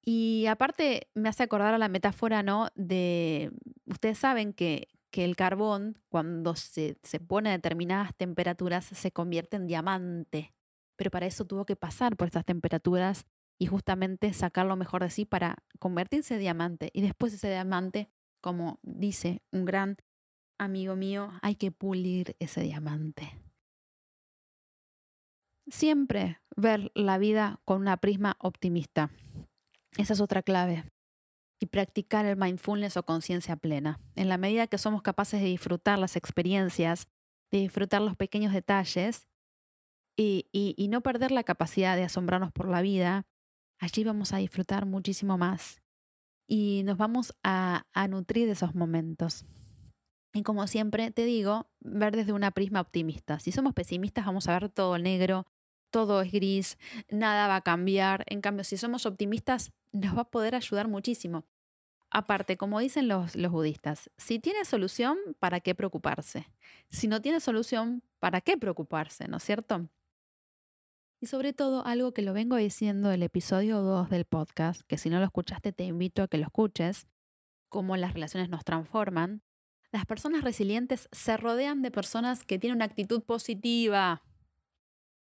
Y 0.01 0.45
aparte 0.47 1.07
me 1.13 1.29
hace 1.29 1.43
acordar 1.43 1.73
a 1.73 1.77
la 1.77 1.87
metáfora, 1.87 2.43
¿no? 2.43 2.67
De, 2.75 3.49
ustedes 3.85 4.17
saben 4.17 4.51
que, 4.51 4.89
que 5.09 5.23
el 5.23 5.37
carbón, 5.37 6.01
cuando 6.09 6.57
se, 6.57 6.97
se 7.01 7.21
pone 7.21 7.47
a 7.47 7.53
determinadas 7.53 8.13
temperaturas, 8.17 8.83
se 8.83 9.11
convierte 9.13 9.55
en 9.55 9.67
diamante. 9.67 10.53
Pero 10.97 11.11
para 11.11 11.27
eso 11.27 11.45
tuvo 11.45 11.65
que 11.65 11.77
pasar 11.77 12.17
por 12.17 12.27
estas 12.27 12.43
temperaturas 12.43 13.25
y 13.57 13.67
justamente 13.67 14.33
sacar 14.33 14.65
lo 14.65 14.75
mejor 14.75 15.03
de 15.03 15.09
sí 15.09 15.25
para 15.25 15.57
convertirse 15.79 16.35
en 16.35 16.41
diamante. 16.41 16.89
Y 16.93 17.01
después 17.01 17.33
ese 17.33 17.49
diamante, 17.49 18.09
como 18.41 18.79
dice 18.83 19.41
un 19.51 19.65
gran 19.65 19.97
amigo 20.57 20.95
mío, 20.95 21.31
hay 21.41 21.55
que 21.55 21.71
pulir 21.71 22.35
ese 22.39 22.61
diamante. 22.61 23.41
Siempre 25.67 26.39
ver 26.55 26.91
la 26.93 27.17
vida 27.17 27.59
con 27.65 27.81
una 27.81 27.97
prisma 27.97 28.37
optimista. 28.39 29.09
Esa 29.97 30.13
es 30.13 30.21
otra 30.21 30.43
clave. 30.43 30.83
Y 31.59 31.67
practicar 31.67 32.25
el 32.25 32.37
mindfulness 32.37 32.97
o 32.97 33.03
conciencia 33.03 33.55
plena. 33.55 33.99
En 34.15 34.29
la 34.29 34.37
medida 34.37 34.67
que 34.67 34.77
somos 34.77 35.01
capaces 35.01 35.41
de 35.41 35.47
disfrutar 35.47 35.97
las 35.97 36.17
experiencias, 36.17 37.07
de 37.51 37.59
disfrutar 37.59 38.01
los 38.01 38.15
pequeños 38.15 38.53
detalles 38.53 39.27
y, 40.17 40.47
y, 40.51 40.87
no 40.87 41.01
perder 41.01 41.31
la 41.31 41.43
capacidad 41.43 41.95
de 41.95 42.03
asombrarnos 42.03 42.51
por 42.51 42.69
la 42.69 42.81
vida, 42.81 43.25
allí 43.79 44.03
vamos 44.03 44.33
a 44.33 44.37
disfrutar 44.37 44.85
muchísimo 44.85 45.37
más 45.37 45.81
y 46.47 46.83
nos 46.83 46.97
vamos 46.97 47.33
a, 47.43 47.85
nutrir 48.09 48.45
de 48.45 48.53
esos 48.53 48.75
momentos. 48.75 49.45
Y 50.33 50.43
como 50.43 50.67
siempre 50.67 51.11
te 51.11 51.25
digo, 51.25 51.67
ver 51.79 52.15
desde 52.15 52.33
una 52.33 52.51
prisma 52.51 52.81
optimista. 52.81 53.39
Si 53.39 53.51
somos 53.51 53.73
pesimistas 53.73 54.25
vamos 54.25 54.47
a 54.47 54.59
ver 54.59 54.69
todo 54.69 54.97
negro, 54.97 55.47
todo 55.91 56.21
es 56.21 56.31
gris, 56.31 56.77
nada 57.09 57.47
va 57.47 57.57
a 57.57 57.61
cambiar. 57.61 58.25
En 58.27 58.41
cambio, 58.41 58.63
si 58.63 58.77
somos 58.77 59.05
optimistas, 59.05 59.71
nos 59.93 60.15
va 60.17 60.21
a 60.21 60.29
poder 60.29 60.55
ayudar 60.55 60.87
muchísimo. 60.87 61.45
Aparte, 62.11 62.57
como 62.57 62.79
dicen 62.79 63.07
los, 63.07 63.35
los 63.35 63.51
budistas, 63.51 64.09
si 64.17 64.39
tiene 64.39 64.65
solución, 64.65 65.17
¿para 65.39 65.59
qué 65.61 65.73
preocuparse? 65.73 66.47
Si 66.89 67.07
no 67.07 67.21
tiene 67.21 67.39
solución, 67.39 68.03
¿para 68.19 68.41
qué 68.41 68.57
preocuparse? 68.57 69.27
¿No 69.27 69.37
es 69.37 69.43
cierto? 69.43 69.89
Y 71.25 71.27
sobre 71.27 71.53
todo, 71.53 71.83
algo 71.87 72.13
que 72.13 72.21
lo 72.21 72.33
vengo 72.33 72.55
diciendo 72.55 73.11
el 73.11 73.23
episodio 73.23 73.81
2 73.81 74.11
del 74.11 74.25
podcast, 74.25 74.81
que 74.83 74.99
si 74.99 75.09
no 75.09 75.17
lo 75.17 75.25
escuchaste 75.25 75.71
te 75.71 75.83
invito 75.83 76.21
a 76.21 76.27
que 76.27 76.37
lo 76.37 76.43
escuches, 76.43 77.07
cómo 77.67 77.97
las 77.97 78.13
relaciones 78.13 78.47
nos 78.47 78.63
transforman. 78.63 79.41
Las 79.91 80.05
personas 80.05 80.43
resilientes 80.43 81.09
se 81.11 81.35
rodean 81.35 81.81
de 81.81 81.89
personas 81.89 82.45
que 82.45 82.59
tienen 82.59 82.75
una 82.75 82.85
actitud 82.85 83.23
positiva, 83.23 84.21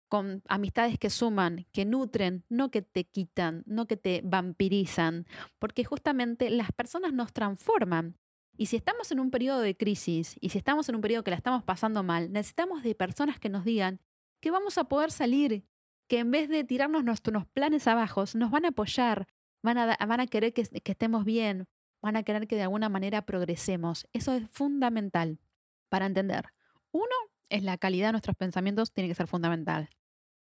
con 0.08 0.42
amistades 0.48 0.98
que 0.98 1.08
suman, 1.08 1.68
que 1.70 1.84
nutren, 1.84 2.44
no 2.48 2.72
que 2.72 2.82
te 2.82 3.04
quitan, 3.04 3.62
no 3.64 3.86
que 3.86 3.96
te 3.96 4.22
vampirizan, 4.24 5.24
porque 5.60 5.84
justamente 5.84 6.50
las 6.50 6.72
personas 6.72 7.12
nos 7.12 7.32
transforman. 7.32 8.18
Y 8.56 8.66
si 8.66 8.74
estamos 8.74 9.12
en 9.12 9.20
un 9.20 9.30
periodo 9.30 9.60
de 9.60 9.76
crisis 9.76 10.34
y 10.40 10.48
si 10.48 10.58
estamos 10.58 10.88
en 10.88 10.96
un 10.96 11.00
periodo 11.00 11.22
que 11.22 11.30
la 11.30 11.36
estamos 11.36 11.62
pasando 11.62 12.02
mal, 12.02 12.32
necesitamos 12.32 12.82
de 12.82 12.96
personas 12.96 13.38
que 13.38 13.50
nos 13.50 13.64
digan 13.64 14.00
que 14.40 14.50
vamos 14.50 14.78
a 14.78 14.84
poder 14.84 15.10
salir, 15.10 15.64
que 16.08 16.18
en 16.20 16.30
vez 16.30 16.48
de 16.48 16.64
tirarnos 16.64 17.04
nuestros 17.04 17.46
planes 17.46 17.86
abajo, 17.86 18.24
nos 18.34 18.50
van 18.50 18.64
a 18.64 18.68
apoyar, 18.68 19.26
van 19.62 19.78
a, 19.78 20.26
querer 20.26 20.52
que, 20.52 20.62
que 20.64 20.92
estemos 20.92 21.24
bien, 21.24 21.68
van 22.00 22.16
a 22.16 22.22
querer 22.22 22.46
que 22.46 22.56
de 22.56 22.62
alguna 22.62 22.88
manera 22.88 23.22
progresemos. 23.26 24.06
Eso 24.12 24.32
es 24.32 24.48
fundamental 24.50 25.40
para 25.88 26.06
entender. 26.06 26.46
Uno, 26.92 27.14
es 27.48 27.62
la 27.62 27.78
calidad 27.78 28.08
de 28.08 28.12
nuestros 28.12 28.36
pensamientos 28.36 28.92
tiene 28.92 29.08
que 29.08 29.14
ser 29.14 29.26
fundamental. 29.26 29.90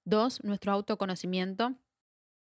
Dos, 0.03 0.43
nuestro 0.43 0.71
autoconocimiento. 0.71 1.75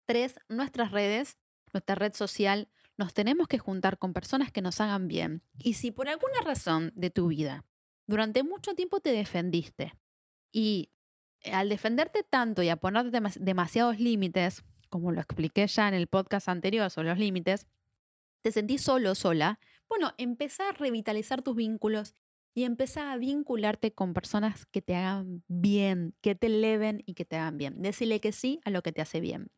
Tres, 0.06 0.40
nuestras 0.50 0.92
redes, 0.92 1.38
nuestra 1.74 1.96
red 1.96 2.14
social. 2.14 2.70
Nos 2.98 3.14
tenemos 3.14 3.48
que 3.48 3.60
juntar 3.60 3.98
con 3.98 4.14
personas 4.14 4.52
que 4.52 4.62
nos 4.62 4.82
hagan 4.82 5.08
bien. 5.08 5.44
Y 5.60 5.74
si 5.74 5.92
por 5.92 6.08
alguna 6.08 6.42
razón 6.44 6.92
de 6.96 7.10
tu 7.10 7.28
vida 7.28 7.66
durante 8.08 8.42
mucho 8.42 8.74
tiempo 8.74 9.02
te 9.02 9.12
defendiste 9.12 9.94
y 10.52 10.90
al 11.52 11.70
defenderte 11.70 12.24
tanto 12.24 12.64
y 12.64 12.70
a 12.70 12.78
ponerte 12.78 13.20
demasiados 13.40 14.00
límites, 14.00 14.64
como 14.90 15.12
lo 15.12 15.22
expliqué 15.22 15.68
ya 15.68 15.88
en 15.88 15.94
el 15.94 16.08
podcast 16.08 16.50
anterior 16.50 16.90
sobre 16.90 17.10
los 17.10 17.18
límites, 17.18 17.68
te 18.42 18.52
sentís 18.52 18.82
solo, 18.82 19.16
sola, 19.16 19.60
bueno, 19.90 20.14
empezá 20.18 20.70
a 20.70 20.74
revitalizar 20.74 21.42
tus 21.42 21.56
vínculos 21.56 22.16
y 22.54 22.64
empezá 22.64 23.12
a 23.12 23.18
vincularte 23.18 23.94
con 23.94 24.14
personas 24.14 24.66
que 24.66 24.82
te 24.82 24.96
hagan 24.96 25.44
bien, 25.48 26.16
que 26.22 26.36
te 26.36 26.48
eleven 26.48 27.04
y 27.06 27.14
que 27.14 27.26
te 27.26 27.36
hagan 27.36 27.58
bien. 27.58 27.82
Decirle 27.82 28.20
que 28.20 28.32
sí 28.32 28.60
a 28.66 28.72
lo 28.72 28.82
que 28.82 28.92
te 28.92 29.02
hace 29.02 29.20
bien. 29.20 29.52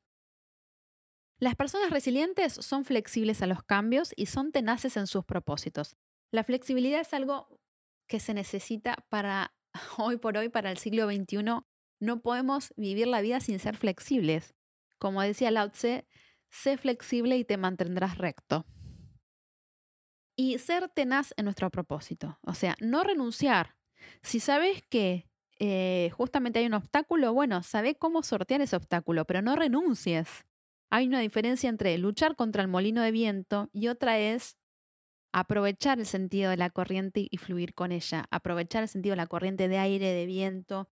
Las 1.40 1.56
personas 1.56 1.92
resilientes 1.92 2.54
son 2.54 2.84
flexibles 2.84 3.42
a 3.42 3.48
los 3.48 3.64
cambios 3.64 4.12
y 4.18 4.26
son 4.26 4.52
tenaces 4.52 4.98
en 4.98 5.08
sus 5.08 5.24
propósitos. 5.24 5.96
La 6.32 6.44
flexibilidad 6.44 7.00
es 7.00 7.14
algo 7.14 7.60
que 8.08 8.20
se 8.20 8.34
necesita 8.34 9.06
para 9.08 9.56
hoy 9.98 10.18
por 10.18 10.38
hoy, 10.38 10.50
para 10.50 10.70
el 10.70 10.78
siglo 10.78 11.10
XXI. 11.10 11.64
No 12.00 12.22
podemos 12.22 12.74
vivir 12.78 13.08
la 13.08 13.22
vida 13.22 13.40
sin 13.40 13.60
ser 13.60 13.78
flexibles. 13.78 14.56
Como 14.98 15.22
decía 15.22 15.52
Lao 15.52 15.70
Tse, 15.70 16.08
sé 16.50 16.78
flexible 16.78 17.38
y 17.38 17.46
te 17.46 17.58
mantendrás 17.58 18.18
recto 18.18 18.66
y 20.40 20.58
ser 20.58 20.88
tenaz 20.88 21.34
en 21.36 21.44
nuestro 21.44 21.70
propósito. 21.70 22.40
O 22.44 22.54
sea, 22.54 22.78
no 22.80 23.04
renunciar. 23.04 23.76
Si 24.22 24.40
sabes 24.40 24.82
que 24.90 25.28
eh, 25.60 26.12
justamente 26.14 26.60
hay 26.60 26.66
un 26.66 26.76
obstáculo, 26.76 27.34
bueno, 27.34 27.62
sabe 27.62 27.96
cómo 27.96 28.24
sortear 28.24 28.62
ese 28.62 28.78
obstáculo, 28.78 29.26
pero 29.26 29.42
no 29.42 29.58
renuncies. 29.58 30.46
Hay 30.90 31.08
una 31.08 31.20
diferencia 31.20 31.70
entre 31.70 31.98
luchar 31.98 32.38
contra 32.38 32.62
el 32.62 32.70
molino 32.70 33.02
de 33.02 33.12
viento 33.12 33.70
y 33.74 33.90
otra 33.90 34.18
es 34.18 34.56
aprovechar 35.34 36.00
el 36.00 36.06
sentido 36.06 36.52
de 36.52 36.56
la 36.58 36.70
corriente 36.70 37.28
y 37.30 37.36
fluir 37.36 37.74
con 37.74 37.92
ella, 37.92 38.24
aprovechar 38.32 38.84
el 38.84 38.88
sentido 38.88 39.12
de 39.12 39.18
la 39.18 39.28
corriente 39.28 39.68
de 39.68 39.78
aire, 39.78 40.14
de 40.14 40.26
viento 40.26 40.90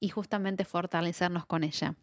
y 0.00 0.08
justamente 0.08 0.64
fortalecernos 0.64 1.46
con 1.46 1.62
ella. 1.62 1.94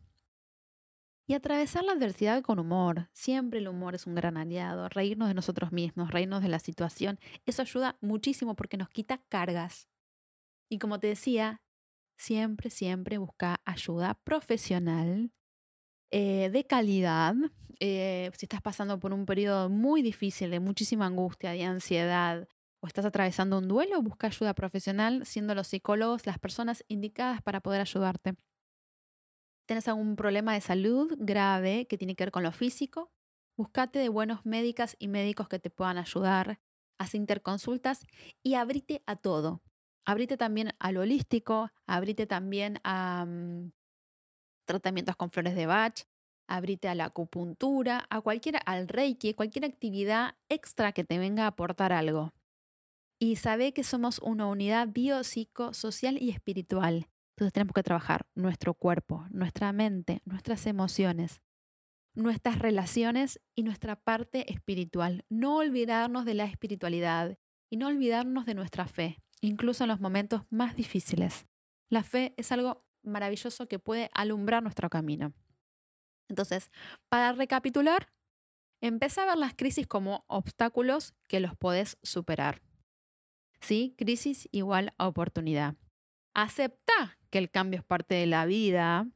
Y 1.29 1.33
atravesar 1.33 1.83
la 1.83 1.91
adversidad 1.91 2.41
con 2.41 2.57
humor. 2.57 3.09
Siempre 3.11 3.59
el 3.59 3.67
humor 3.67 3.95
es 3.95 4.07
un 4.07 4.15
gran 4.15 4.37
aliado. 4.37 4.87
Reírnos 4.87 5.27
de 5.27 5.33
nosotros 5.33 5.73
mismos, 5.73 6.11
reírnos 6.11 6.41
de 6.41 6.47
la 6.47 6.59
situación. 6.59 7.19
Eso 7.45 7.61
ayuda 7.63 7.97
muchísimo 7.99 8.55
porque 8.55 8.77
nos 8.77 8.89
quita 8.89 9.21
cargas. 9.27 9.89
Y 10.69 10.79
como 10.79 10.99
te 11.01 11.07
decía, 11.07 11.61
siempre, 12.17 12.69
siempre 12.69 13.17
busca 13.17 13.61
ayuda 13.65 14.13
profesional, 14.23 15.33
eh, 16.11 16.49
de 16.49 16.65
calidad. 16.65 17.35
Eh, 17.81 18.31
si 18.37 18.45
estás 18.45 18.61
pasando 18.61 18.97
por 18.99 19.11
un 19.11 19.25
periodo 19.25 19.69
muy 19.69 20.01
difícil, 20.01 20.49
de 20.49 20.61
muchísima 20.61 21.07
angustia, 21.07 21.51
de 21.51 21.63
ansiedad, 21.65 22.47
o 22.79 22.87
estás 22.87 23.05
atravesando 23.05 23.57
un 23.57 23.67
duelo, 23.67 24.01
busca 24.01 24.27
ayuda 24.27 24.53
profesional, 24.53 25.25
siendo 25.25 25.55
los 25.55 25.67
psicólogos 25.67 26.25
las 26.25 26.39
personas 26.39 26.83
indicadas 26.87 27.41
para 27.41 27.61
poder 27.61 27.81
ayudarte 27.81 28.35
tienes 29.67 29.87
algún 29.87 30.15
problema 30.15 30.53
de 30.53 30.61
salud 30.61 31.13
grave 31.19 31.85
que 31.87 31.97
tiene 31.97 32.15
que 32.15 32.23
ver 32.23 32.31
con 32.31 32.43
lo 32.43 32.51
físico, 32.51 33.11
buscate 33.57 33.99
de 33.99 34.09
buenos 34.09 34.45
médicas 34.45 34.95
y 34.97 35.09
médicos 35.09 35.49
que 35.49 35.59
te 35.59 35.69
puedan 35.69 35.97
ayudar, 35.97 36.59
haz 36.97 37.13
interconsultas 37.13 38.05
y 38.43 38.55
abrite 38.55 39.03
a 39.05 39.17
todo. 39.17 39.61
Abrite 40.05 40.37
también 40.37 40.71
al 40.79 40.97
holístico, 40.97 41.69
abrite 41.85 42.25
también 42.25 42.79
a 42.83 43.25
mm, 43.27 43.71
tratamientos 44.65 45.17
con 45.17 45.31
flores 45.31 45.55
de 45.55 45.65
Bach, 45.65 46.03
abrite 46.47 46.87
a 46.87 46.95
la 46.95 47.05
acupuntura, 47.05 48.07
a 48.09 48.21
cualquier, 48.21 48.59
al 48.65 48.87
reiki, 48.87 49.33
cualquier 49.33 49.65
actividad 49.65 50.35
extra 50.49 50.93
que 50.93 51.03
te 51.03 51.19
venga 51.19 51.43
a 51.43 51.47
aportar 51.47 51.91
algo. 51.91 52.33
Y 53.19 53.37
sabe 53.37 53.73
que 53.73 53.83
somos 53.83 54.19
una 54.19 54.45
unidad 54.47 54.89
biopsicosocial 54.89 56.21
y 56.21 56.29
espiritual. 56.29 57.09
Entonces 57.31 57.53
tenemos 57.53 57.73
que 57.73 57.83
trabajar 57.83 58.27
nuestro 58.35 58.73
cuerpo, 58.73 59.25
nuestra 59.29 59.71
mente, 59.71 60.21
nuestras 60.25 60.65
emociones, 60.67 61.41
nuestras 62.13 62.59
relaciones 62.59 63.39
y 63.55 63.63
nuestra 63.63 63.95
parte 63.95 64.51
espiritual. 64.51 65.25
No 65.29 65.57
olvidarnos 65.57 66.25
de 66.25 66.35
la 66.35 66.45
espiritualidad 66.45 67.37
y 67.69 67.77
no 67.77 67.87
olvidarnos 67.87 68.45
de 68.45 68.55
nuestra 68.55 68.87
fe, 68.87 69.19
incluso 69.41 69.83
en 69.83 69.89
los 69.89 69.99
momentos 69.99 70.43
más 70.49 70.75
difíciles. 70.75 71.47
La 71.89 72.03
fe 72.03 72.33
es 72.37 72.51
algo 72.51 72.85
maravilloso 73.03 73.67
que 73.67 73.79
puede 73.79 74.09
alumbrar 74.13 74.63
nuestro 74.63 74.89
camino. 74.89 75.33
Entonces, 76.29 76.69
para 77.09 77.31
recapitular, 77.31 78.09
Empezá 78.81 79.23
a 79.23 79.25
ver 79.25 79.37
las 79.37 79.55
crisis 79.55 79.87
como 79.87 80.23
obstáculos 80.27 81.15
que 81.27 81.39
los 81.39 81.55
podés 81.55 81.97
superar. 82.03 82.61
¿Sí? 83.61 83.95
Crisis 83.97 84.47
igual 84.51 84.93
a 84.97 85.07
oportunidad. 85.07 85.75
Acepta 86.33 87.17
que 87.29 87.37
el 87.37 87.49
cambio 87.49 87.79
es 87.79 87.85
parte 87.85 88.15
de 88.15 88.27
la 88.27 88.45
vida. 88.45 89.07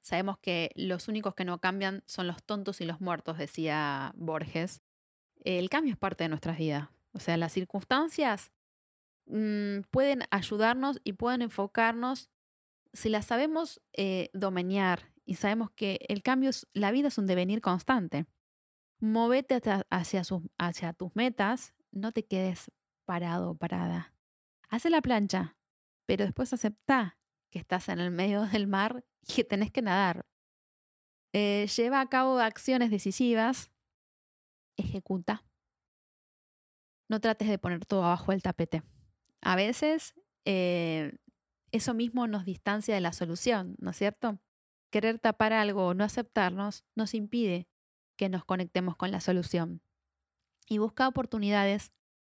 Sabemos 0.00 0.38
que 0.38 0.70
los 0.74 1.08
únicos 1.08 1.34
que 1.34 1.44
no 1.44 1.60
cambian 1.60 2.02
son 2.06 2.26
los 2.26 2.42
tontos 2.42 2.80
y 2.80 2.84
los 2.84 3.00
muertos, 3.00 3.38
decía 3.38 4.12
Borges. 4.16 4.82
El 5.44 5.70
cambio 5.70 5.92
es 5.92 5.98
parte 5.98 6.24
de 6.24 6.28
nuestras 6.28 6.58
vidas. 6.58 6.88
O 7.12 7.20
sea, 7.20 7.36
las 7.36 7.52
circunstancias 7.52 8.50
mm, 9.26 9.80
pueden 9.90 10.22
ayudarnos 10.30 11.00
y 11.04 11.14
pueden 11.14 11.42
enfocarnos 11.42 12.30
si 12.92 13.08
las 13.08 13.26
sabemos 13.26 13.80
eh, 13.92 14.30
domeñar 14.32 15.12
y 15.24 15.36
sabemos 15.36 15.70
que 15.70 15.98
el 16.08 16.22
cambio, 16.22 16.50
es, 16.50 16.66
la 16.72 16.90
vida 16.90 17.08
es 17.08 17.18
un 17.18 17.26
devenir 17.26 17.60
constante. 17.60 18.26
Movete 19.00 19.60
hacia, 19.90 20.22
hacia 20.58 20.92
tus 20.92 21.14
metas, 21.16 21.74
no 21.90 22.12
te 22.12 22.24
quedes 22.24 22.70
parado 23.12 23.54
parada. 23.54 24.14
Haz 24.70 24.86
la 24.86 25.02
plancha, 25.02 25.58
pero 26.06 26.24
después 26.24 26.50
acepta 26.54 27.18
que 27.50 27.58
estás 27.58 27.90
en 27.90 28.00
el 28.00 28.10
medio 28.10 28.46
del 28.52 28.66
mar 28.66 29.04
y 29.20 29.34
que 29.34 29.44
tenés 29.44 29.70
que 29.70 29.82
nadar. 29.82 30.24
Eh, 31.34 31.66
lleva 31.76 32.00
a 32.00 32.08
cabo 32.08 32.38
acciones 32.38 32.90
decisivas, 32.90 33.70
ejecuta. 34.78 35.44
No 37.10 37.20
trates 37.20 37.48
de 37.48 37.58
poner 37.58 37.84
todo 37.84 38.02
abajo 38.02 38.32
del 38.32 38.42
tapete. 38.42 38.82
A 39.42 39.56
veces 39.56 40.14
eh, 40.46 41.18
eso 41.70 41.92
mismo 41.92 42.26
nos 42.26 42.46
distancia 42.46 42.94
de 42.94 43.02
la 43.02 43.12
solución, 43.12 43.76
¿no 43.78 43.90
es 43.90 43.98
cierto? 43.98 44.38
Querer 44.90 45.18
tapar 45.18 45.52
algo 45.52 45.88
o 45.88 45.94
no 45.94 46.04
aceptarnos 46.04 46.86
nos 46.94 47.12
impide 47.12 47.68
que 48.16 48.30
nos 48.30 48.46
conectemos 48.46 48.96
con 48.96 49.10
la 49.10 49.20
solución. 49.20 49.82
Y 50.66 50.78
busca 50.78 51.08
oportunidades 51.08 51.92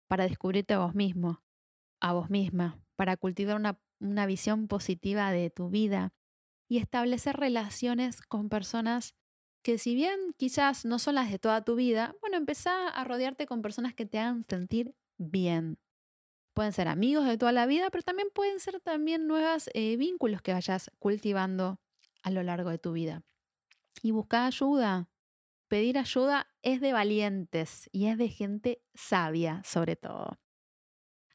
para 0.08 0.24
descubrirte 0.26 0.74
a 0.74 0.78
vos 0.78 0.94
mismo, 0.94 1.42
a 2.00 2.12
vos 2.12 2.30
misma, 2.30 2.80
para 2.96 3.16
cultivar 3.16 3.56
una, 3.56 3.80
una 4.00 4.26
visión 4.26 4.66
positiva 4.66 5.30
de 5.30 5.50
tu 5.50 5.70
vida 5.70 6.12
y 6.68 6.78
establecer 6.78 7.36
relaciones 7.36 8.20
con 8.22 8.48
personas 8.48 9.14
que 9.62 9.78
si 9.78 9.94
bien 9.94 10.18
quizás 10.36 10.84
no 10.84 10.98
son 10.98 11.16
las 11.16 11.30
de 11.30 11.38
toda 11.38 11.64
tu 11.64 11.74
vida, 11.74 12.14
bueno, 12.20 12.36
empezá 12.36 12.88
a 12.88 13.04
rodearte 13.04 13.46
con 13.46 13.62
personas 13.62 13.94
que 13.94 14.06
te 14.06 14.18
hagan 14.18 14.44
sentir 14.44 14.94
bien. 15.18 15.78
Pueden 16.54 16.72
ser 16.72 16.88
amigos 16.88 17.26
de 17.26 17.38
toda 17.38 17.52
la 17.52 17.66
vida, 17.66 17.90
pero 17.90 18.02
también 18.02 18.28
pueden 18.34 18.60
ser 18.60 18.80
también 18.80 19.26
nuevos 19.26 19.70
eh, 19.74 19.96
vínculos 19.96 20.42
que 20.42 20.52
vayas 20.52 20.90
cultivando 20.98 21.80
a 22.22 22.30
lo 22.30 22.42
largo 22.42 22.70
de 22.70 22.78
tu 22.78 22.92
vida. 22.92 23.22
Y 24.02 24.12
buscar 24.12 24.46
ayuda. 24.46 25.08
Pedir 25.68 25.98
ayuda 25.98 26.48
es 26.62 26.80
de 26.80 26.92
valientes 26.92 27.88
y 27.92 28.06
es 28.06 28.16
de 28.16 28.28
gente 28.28 28.82
sabia 28.94 29.62
sobre 29.64 29.96
todo. 29.96 30.38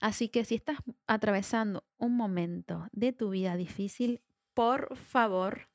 Así 0.02 0.28
que 0.28 0.44
si 0.44 0.56
estás 0.56 0.80
atravesando 1.08 1.86
un 1.98 2.18
momento 2.18 2.88
de 2.92 3.14
tu 3.14 3.30
vida 3.30 3.56
difícil, 3.56 4.22
por 4.54 4.98
favor, 4.98 5.68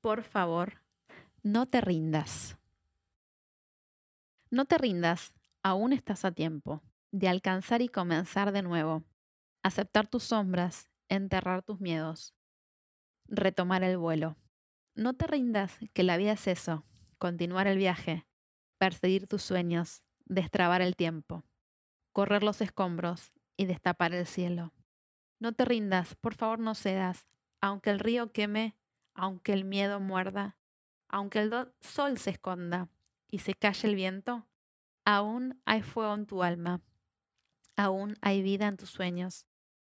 por 0.00 0.24
favor, 0.24 0.82
no 1.42 1.66
te 1.66 1.80
rindas. 1.80 2.58
No 4.50 4.64
te 4.64 4.76
rindas, 4.76 5.34
aún 5.62 5.92
estás 5.92 6.24
a 6.24 6.32
tiempo 6.32 6.82
de 7.10 7.28
alcanzar 7.28 7.80
y 7.80 7.88
comenzar 7.88 8.52
de 8.52 8.62
nuevo, 8.62 9.04
aceptar 9.62 10.08
tus 10.08 10.24
sombras, 10.24 10.90
enterrar 11.08 11.62
tus 11.62 11.80
miedos, 11.80 12.34
retomar 13.26 13.82
el 13.82 13.98
vuelo. 13.98 14.36
No 14.94 15.14
te 15.14 15.26
rindas, 15.26 15.78
que 15.94 16.02
la 16.02 16.16
vida 16.16 16.32
es 16.32 16.46
eso, 16.48 16.84
continuar 17.18 17.66
el 17.66 17.78
viaje, 17.78 18.26
perseguir 18.78 19.26
tus 19.26 19.42
sueños, 19.42 20.02
destrabar 20.24 20.82
el 20.82 20.96
tiempo, 20.96 21.44
correr 22.12 22.42
los 22.42 22.60
escombros 22.60 23.32
y 23.56 23.66
destapar 23.66 24.14
el 24.14 24.26
cielo. 24.26 24.72
No 25.40 25.52
te 25.52 25.64
rindas, 25.64 26.14
por 26.16 26.34
favor 26.34 26.58
no 26.58 26.74
cedas, 26.74 27.28
aunque 27.60 27.90
el 27.90 27.98
río 27.98 28.32
queme, 28.32 28.76
aunque 29.14 29.52
el 29.52 29.64
miedo 29.64 30.00
muerda, 30.00 30.56
aunque 31.08 31.40
el 31.40 31.52
sol 31.80 32.18
se 32.18 32.30
esconda 32.30 32.88
y 33.30 33.40
se 33.40 33.54
calle 33.54 33.88
el 33.88 33.94
viento, 33.94 34.46
aún 35.04 35.60
hay 35.64 35.82
fuego 35.82 36.14
en 36.14 36.26
tu 36.26 36.42
alma 36.42 36.82
aún 37.78 38.16
hay 38.20 38.42
vida 38.42 38.66
en 38.66 38.76
tus 38.76 38.90
sueños. 38.90 39.46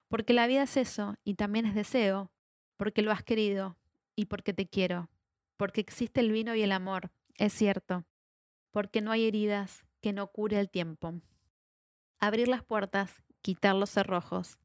Porque 0.08 0.34
la 0.34 0.46
vida 0.46 0.64
es 0.64 0.76
eso 0.76 1.14
y 1.24 1.34
también 1.34 1.64
es 1.64 1.74
deseo, 1.74 2.30
porque 2.76 3.02
lo 3.02 3.12
has 3.12 3.22
querido 3.22 3.76
y 4.16 4.26
porque 4.26 4.52
te 4.52 4.66
quiero, 4.66 5.08
porque 5.58 5.82
existe 5.82 6.20
el 6.20 6.32
vino 6.32 6.54
y 6.54 6.62
el 6.62 6.72
amor, 6.72 7.10
es 7.36 7.52
cierto, 7.52 8.06
porque 8.70 9.02
no 9.02 9.12
hay 9.12 9.26
heridas 9.26 9.84
que 10.00 10.14
no 10.14 10.28
cure 10.28 10.58
el 10.58 10.70
tiempo. 10.70 11.20
Abrir 12.18 12.48
las 12.48 12.64
puertas, 12.64 13.22
quitar 13.42 13.74
los 13.74 13.90
cerrojos, 13.90 14.58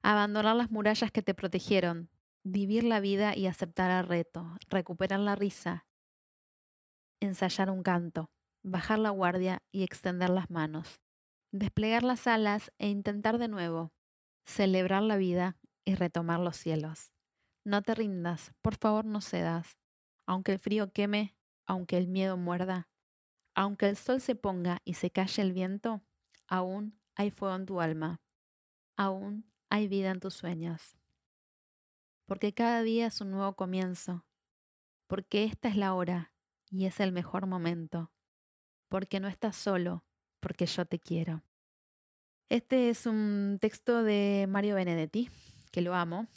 abandonar 0.00 0.54
las 0.54 0.70
murallas 0.70 1.10
que 1.10 1.22
te 1.22 1.34
protegieron, 1.34 2.08
vivir 2.44 2.84
la 2.84 3.00
vida 3.00 3.36
y 3.36 3.48
aceptar 3.48 3.90
el 3.90 4.08
reto, 4.08 4.56
recuperar 4.68 5.18
la 5.18 5.34
risa, 5.34 5.86
ensayar 7.18 7.68
un 7.70 7.82
canto, 7.82 8.30
bajar 8.62 9.00
la 9.00 9.10
guardia 9.10 9.64
y 9.72 9.82
extender 9.82 10.30
las 10.30 10.48
manos 10.48 11.00
desplegar 11.54 12.02
las 12.02 12.26
alas 12.26 12.72
e 12.78 12.88
intentar 12.88 13.38
de 13.38 13.46
nuevo, 13.46 13.92
celebrar 14.44 15.04
la 15.04 15.16
vida 15.16 15.56
y 15.84 15.94
retomar 15.94 16.40
los 16.40 16.56
cielos. 16.56 17.12
No 17.64 17.80
te 17.82 17.94
rindas, 17.94 18.52
por 18.60 18.74
favor 18.74 19.04
no 19.04 19.20
cedas, 19.20 19.78
aunque 20.26 20.52
el 20.52 20.58
frío 20.58 20.92
queme, 20.92 21.36
aunque 21.66 21.96
el 21.96 22.08
miedo 22.08 22.36
muerda, 22.36 22.88
aunque 23.54 23.88
el 23.88 23.96
sol 23.96 24.20
se 24.20 24.34
ponga 24.34 24.80
y 24.84 24.94
se 24.94 25.10
calle 25.10 25.42
el 25.42 25.52
viento, 25.52 26.02
aún 26.46 26.98
hay 27.14 27.30
fuego 27.30 27.54
en 27.54 27.66
tu 27.66 27.80
alma, 27.80 28.20
aún 28.96 29.50
hay 29.70 29.88
vida 29.88 30.10
en 30.10 30.20
tus 30.20 30.34
sueños. 30.34 30.96
Porque 32.26 32.54
cada 32.54 32.82
día 32.82 33.06
es 33.06 33.20
un 33.20 33.30
nuevo 33.30 33.54
comienzo, 33.54 34.24
porque 35.06 35.44
esta 35.44 35.68
es 35.68 35.76
la 35.76 35.94
hora 35.94 36.32
y 36.70 36.86
es 36.86 37.00
el 37.00 37.12
mejor 37.12 37.46
momento, 37.46 38.10
porque 38.88 39.20
no 39.20 39.28
estás 39.28 39.56
solo, 39.56 40.04
porque 40.40 40.66
yo 40.66 40.86
te 40.86 40.98
quiero. 40.98 41.42
Este 42.48 42.90
es 42.90 43.06
un 43.06 43.58
texto 43.60 44.02
de 44.02 44.46
Mario 44.48 44.74
Benedetti, 44.76 45.30
que 45.70 45.80
lo 45.80 45.94
amo. 45.94 46.28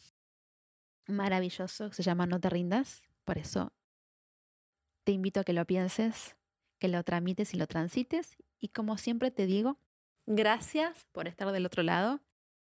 Maravilloso, 1.07 1.91
se 1.91 2.03
llama 2.03 2.25
No 2.25 2.39
te 2.39 2.49
rindas. 2.49 3.03
Por 3.27 3.37
eso 3.37 3.71
te 5.03 5.11
invito 5.11 5.41
a 5.41 5.43
que 5.43 5.51
lo 5.51 5.65
pienses, 5.65 6.37
que 6.79 6.87
lo 6.87 7.03
tramites 7.03 7.53
y 7.53 7.57
lo 7.57 7.67
transites. 7.67 8.37
Y 8.57 8.69
como 8.69 8.97
siempre 8.97 9.31
te 9.31 9.45
digo, 9.45 9.81
gracias 10.25 11.05
por 11.11 11.27
estar 11.27 11.51
del 11.51 11.65
otro 11.65 11.83
lado. 11.83 12.21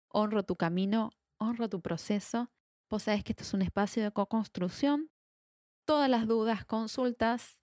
Honro 0.09 0.43
tu 0.43 0.57
camino, 0.57 1.13
honro 1.39 1.69
tu 1.69 1.81
proceso. 1.81 2.51
Vos 2.91 3.05
sabés 3.05 3.23
que 3.23 3.31
esto 3.31 3.45
es 3.45 3.55
un 3.55 3.63
espacio 3.63 4.03
de 4.03 4.11
co-construcción. 4.11 5.13
Todas 5.85 6.11
las 6.11 6.27
dudas, 6.27 6.65
consultas 6.65 7.61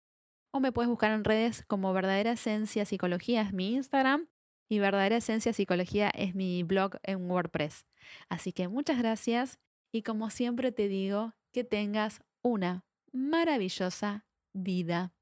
o 0.55 0.61
me 0.61 0.71
puedes 0.71 0.89
buscar 0.89 1.11
en 1.11 1.25
redes 1.25 1.65
como 1.67 1.93
Verdadera 1.93 2.31
Esencia 2.31 2.85
Psicología 2.85 3.43
es 3.43 3.53
mi 3.53 3.75
Instagram 3.75 4.29
y 4.69 4.79
Verdadera 4.79 5.17
Esencia 5.17 5.53
Psicología 5.53 6.11
es 6.11 6.37
mi 6.37 6.63
blog 6.63 6.93
en 7.03 7.29
WordPress. 7.29 7.87
Así 8.29 8.53
que 8.53 8.69
muchas 8.69 8.99
gracias 8.99 9.59
y 9.93 10.03
como 10.03 10.31
siempre 10.31 10.71
te 10.71 10.87
digo, 10.87 11.35
que 11.53 11.65
tengas 11.65 12.21
una 12.41 12.85
maravillosa 13.13 14.27
vida. 14.53 15.14